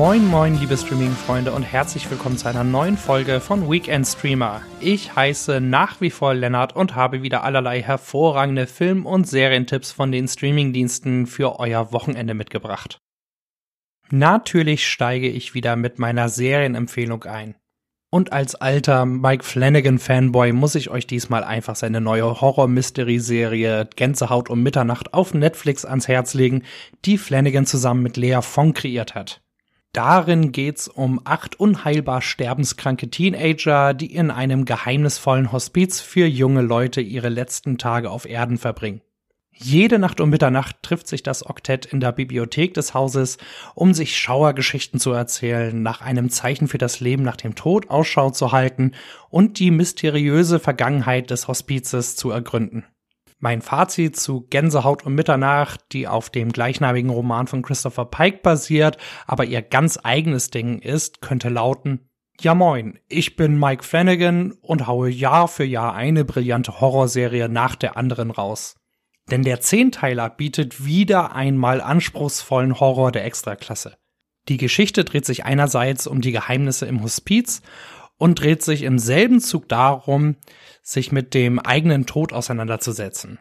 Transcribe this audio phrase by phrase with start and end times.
[0.00, 4.62] Moin, moin, liebe Streaming-Freunde und herzlich willkommen zu einer neuen Folge von Weekend Streamer.
[4.80, 10.10] Ich heiße nach wie vor Lennart und habe wieder allerlei hervorragende Film- und Serientipps von
[10.10, 12.98] den Streaming-Diensten für euer Wochenende mitgebracht.
[14.08, 17.56] Natürlich steige ich wieder mit meiner Serienempfehlung ein.
[18.10, 24.62] Und als alter Mike Flanagan-Fanboy muss ich euch diesmal einfach seine neue Horror-Mystery-Serie Gänsehaut um
[24.62, 26.62] Mitternacht auf Netflix ans Herz legen,
[27.04, 29.42] die Flanagan zusammen mit Lea Fong kreiert hat.
[29.92, 37.00] Darin geht's um acht unheilbar sterbenskranke Teenager, die in einem geheimnisvollen Hospiz für junge Leute
[37.00, 39.00] ihre letzten Tage auf Erden verbringen.
[39.62, 43.36] Jede Nacht um Mitternacht trifft sich das Oktett in der Bibliothek des Hauses,
[43.74, 48.30] um sich Schauergeschichten zu erzählen, nach einem Zeichen für das Leben nach dem Tod Ausschau
[48.30, 48.92] zu halten
[49.28, 52.84] und die mysteriöse Vergangenheit des Hospizes zu ergründen.
[53.42, 58.98] Mein Fazit zu Gänsehaut um Mitternacht, die auf dem gleichnamigen Roman von Christopher Pike basiert,
[59.26, 64.86] aber ihr ganz eigenes Ding ist, könnte lauten, ja moin, ich bin Mike Flanagan und
[64.86, 68.76] haue Jahr für Jahr eine brillante Horrorserie nach der anderen raus.
[69.30, 73.96] Denn der Zehnteiler bietet wieder einmal anspruchsvollen Horror der Extraklasse.
[74.48, 77.62] Die Geschichte dreht sich einerseits um die Geheimnisse im Hospiz
[78.20, 80.36] und dreht sich im selben Zug darum,
[80.82, 83.38] sich mit dem eigenen Tod auseinanderzusetzen.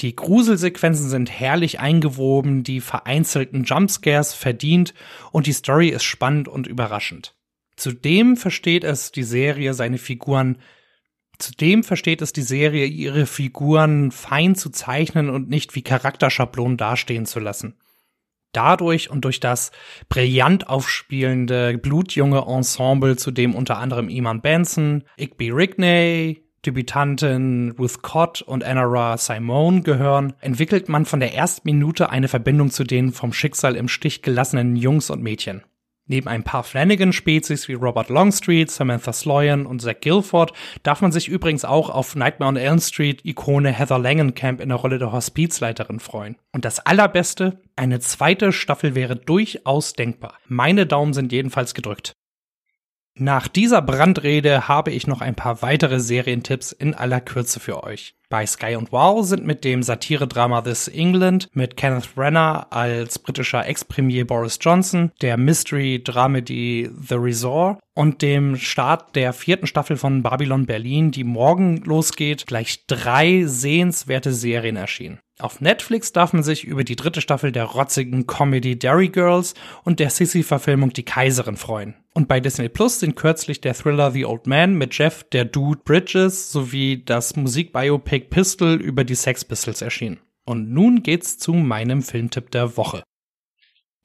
[0.00, 4.94] Die Gruselsequenzen sind herrlich eingewoben, die vereinzelten Jumpscares verdient
[5.32, 7.36] und die Story ist spannend und überraschend.
[7.76, 10.56] Zudem versteht es die Serie seine Figuren
[11.38, 17.26] Zudem versteht es die Serie, ihre Figuren fein zu zeichnen und nicht wie Charakterschablonen dastehen
[17.26, 17.74] zu lassen.
[18.52, 19.72] Dadurch und durch das
[20.08, 28.40] brillant aufspielende blutjunge Ensemble, zu dem unter anderem Iman Benson, Igby Rigney, Debütantin Ruth Cott
[28.42, 33.32] und Anna Simone gehören, entwickelt man von der ersten Minute eine Verbindung zu den vom
[33.32, 35.62] Schicksal im Stich gelassenen Jungs und Mädchen.
[36.12, 40.52] Neben ein paar Flanagan-Spezies wie Robert Longstreet, Samantha Sloyan und Zach Guilford
[40.82, 44.76] darf man sich übrigens auch auf Nightmare on Elm Street Ikone Heather Langenkamp in der
[44.76, 46.36] Rolle der Hospizleiterin freuen.
[46.52, 50.36] Und das allerbeste, eine zweite Staffel wäre durchaus denkbar.
[50.46, 52.12] Meine Daumen sind jedenfalls gedrückt.
[53.14, 58.14] Nach dieser Brandrede habe ich noch ein paar weitere Serientipps in aller Kürze für euch.
[58.32, 63.68] Bei Sky und Wow sind mit dem Satiredrama This England mit Kenneth Brenner als britischer
[63.68, 70.64] Ex-Premier Boris Johnson, der Mystery-Dramedy The Resort und dem Start der vierten Staffel von Babylon
[70.64, 75.18] Berlin, die morgen losgeht, gleich drei sehenswerte Serien erschienen.
[75.38, 79.98] Auf Netflix darf man sich über die dritte Staffel der rotzigen Comedy Derry Girls und
[79.98, 81.96] der Sissy-Verfilmung Die Kaiserin freuen.
[82.14, 85.80] Und bei Disney Plus sind kürzlich der Thriller The Old Man mit Jeff, der Dude
[85.84, 90.20] Bridges sowie das Musikbiopic Pistol über die Sex Pistols erschienen.
[90.44, 93.02] Und nun geht's zu meinem Filmtipp der Woche.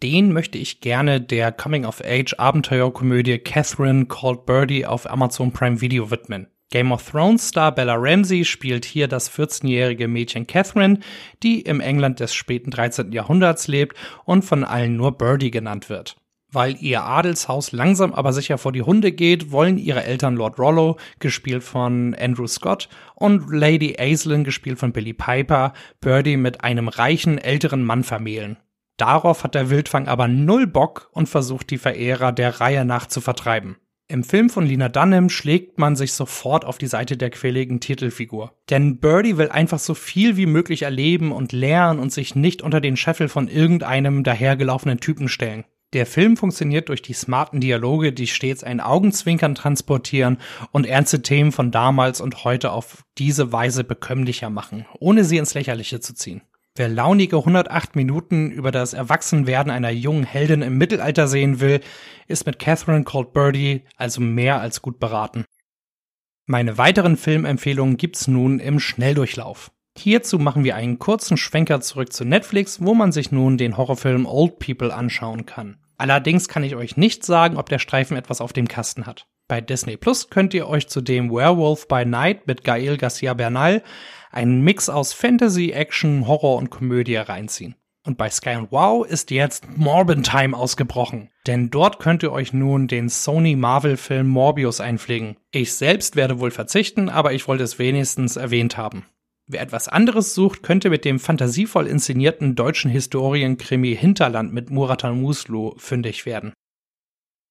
[0.03, 6.47] Den möchte ich gerne der Coming-of-Age-Abenteuerkomödie Catherine Called Birdie auf Amazon Prime Video widmen.
[6.69, 10.99] Game of Thrones Star Bella Ramsey spielt hier das 14-jährige Mädchen Catherine,
[11.41, 13.11] die im England des späten 13.
[13.11, 16.17] Jahrhunderts lebt und von allen nur Birdie genannt wird.
[16.57, 20.97] Weil ihr Adelshaus langsam aber sicher vor die Hunde geht, wollen ihre Eltern Lord Rollo,
[21.19, 27.37] gespielt von Andrew Scott, und Lady Aislinn, gespielt von Billy Piper, Birdie mit einem reichen
[27.37, 28.57] älteren Mann vermählen.
[28.97, 33.21] Darauf hat der Wildfang aber null Bock und versucht die Verehrer der Reihe nach zu
[33.21, 33.77] vertreiben.
[34.07, 38.53] Im Film von Lina Dunham schlägt man sich sofort auf die Seite der quäligen Titelfigur.
[38.71, 42.81] Denn Birdie will einfach so viel wie möglich erleben und lernen und sich nicht unter
[42.81, 45.63] den Scheffel von irgendeinem dahergelaufenen Typen stellen.
[45.93, 50.37] Der Film funktioniert durch die smarten Dialoge, die stets ein Augenzwinkern transportieren
[50.71, 55.53] und ernste Themen von damals und heute auf diese Weise bekömmlicher machen, ohne sie ins
[55.53, 56.41] Lächerliche zu ziehen.
[56.75, 61.79] Wer launige 108 Minuten über das Erwachsenwerden einer jungen Heldin im Mittelalter sehen will,
[62.27, 65.45] ist mit Catherine Called Birdie also mehr als gut beraten.
[66.45, 69.71] Meine weiteren Filmempfehlungen gibt's nun im Schnelldurchlauf.
[69.97, 74.25] Hierzu machen wir einen kurzen Schwenker zurück zu Netflix, wo man sich nun den Horrorfilm
[74.25, 75.77] Old People anschauen kann.
[75.97, 79.27] Allerdings kann ich euch nicht sagen, ob der Streifen etwas auf dem Kasten hat.
[79.47, 83.81] Bei Disney Plus könnt ihr euch zudem Werewolf by Night mit Gael Garcia Bernal
[84.29, 87.75] einen Mix aus Fantasy, Action, Horror und Komödie reinziehen.
[88.05, 91.29] Und bei Sky und Wow ist jetzt Morbin Time ausgebrochen.
[91.45, 95.37] Denn dort könnt ihr euch nun den Sony Marvel Film Morbius einpflegen.
[95.51, 99.05] Ich selbst werde wohl verzichten, aber ich wollte es wenigstens erwähnt haben.
[99.49, 105.73] Wer etwas anderes sucht, könnte mit dem fantasievoll inszenierten deutschen Historienkrimi Hinterland mit Muratan Muslu
[105.77, 106.51] fündig werden.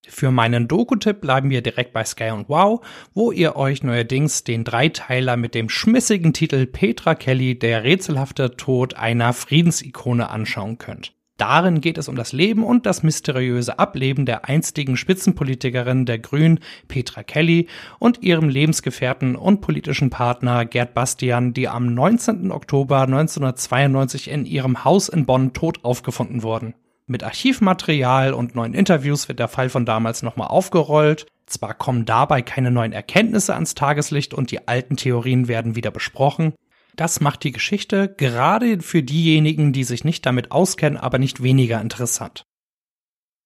[0.06, 2.84] Für meinen Doku-Tipp bleiben wir direkt bei Sky und Wow,
[3.14, 8.94] wo ihr euch neuerdings den Dreiteiler mit dem schmissigen Titel Petra Kelly, der rätselhafte Tod
[8.94, 11.15] einer Friedensikone anschauen könnt.
[11.36, 16.60] Darin geht es um das Leben und das mysteriöse Ableben der einstigen Spitzenpolitikerin der Grünen
[16.88, 17.66] Petra Kelly
[17.98, 22.50] und ihrem Lebensgefährten und politischen Partner Gerd Bastian, die am 19.
[22.50, 26.74] Oktober 1992 in ihrem Haus in Bonn tot aufgefunden wurden.
[27.06, 31.26] Mit Archivmaterial und neuen Interviews wird der Fall von damals nochmal aufgerollt.
[31.44, 36.54] Zwar kommen dabei keine neuen Erkenntnisse ans Tageslicht und die alten Theorien werden wieder besprochen,
[36.96, 41.80] das macht die Geschichte gerade für diejenigen, die sich nicht damit auskennen, aber nicht weniger
[41.80, 42.44] interessant.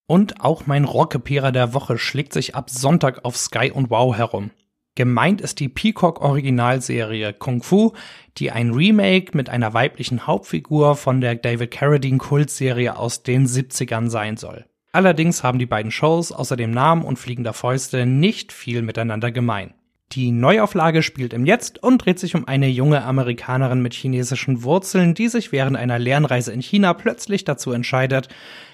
[0.07, 4.51] Und auch mein Rockepierer der Woche schlägt sich ab Sonntag auf Sky und Wow herum.
[4.95, 7.93] Gemeint ist die Peacock Originalserie Kung Fu,
[8.37, 14.09] die ein Remake mit einer weiblichen Hauptfigur von der David Carradine Kultserie aus den 70ern
[14.09, 14.65] sein soll.
[14.91, 19.73] Allerdings haben die beiden Shows außer dem Namen und fliegender Fäuste nicht viel miteinander gemein.
[20.13, 25.13] Die Neuauflage spielt im Jetzt und dreht sich um eine junge Amerikanerin mit chinesischen Wurzeln,
[25.13, 28.27] die sich während einer Lernreise in China plötzlich dazu entscheidet,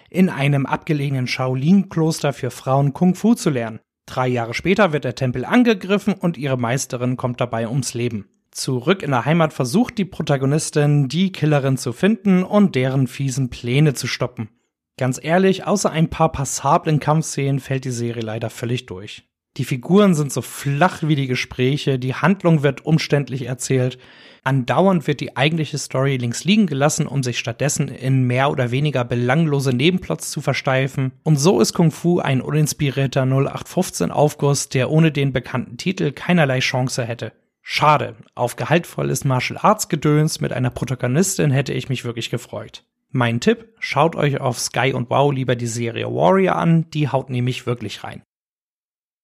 [0.09, 3.79] in einem abgelegenen Shaolin-Kloster für Frauen Kung Fu zu lernen.
[4.07, 8.25] Drei Jahre später wird der Tempel angegriffen und ihre Meisterin kommt dabei ums Leben.
[8.49, 13.93] Zurück in der Heimat versucht die Protagonistin, die Killerin zu finden und deren fiesen Pläne
[13.93, 14.49] zu stoppen.
[14.97, 19.26] Ganz ehrlich, außer ein paar passablen Kampfszenen fällt die Serie leider völlig durch.
[19.57, 23.97] Die Figuren sind so flach wie die Gespräche, die Handlung wird umständlich erzählt.
[24.43, 29.03] Andauernd wird die eigentliche Story links liegen gelassen, um sich stattdessen in mehr oder weniger
[29.03, 31.11] belanglose Nebenplots zu versteifen.
[31.23, 36.59] Und so ist Kung Fu ein uninspirierter 0815 Aufguss, der ohne den bekannten Titel keinerlei
[36.59, 37.33] Chance hätte.
[37.63, 42.85] Schade, auf gehaltvolles Martial Arts Gedöns mit einer Protagonistin hätte ich mich wirklich gefreut.
[43.09, 47.29] Mein Tipp, schaut euch auf Sky und Wow lieber die Serie Warrior an, die haut
[47.29, 48.21] nämlich wirklich rein.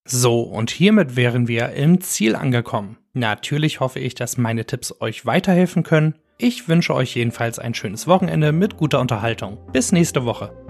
[0.05, 2.97] So, und hiermit wären wir im Ziel angekommen.
[3.13, 6.15] Natürlich hoffe ich, dass meine Tipps euch weiterhelfen können.
[6.37, 9.59] Ich wünsche euch jedenfalls ein schönes Wochenende mit guter Unterhaltung.
[9.71, 10.62] Bis nächste Woche.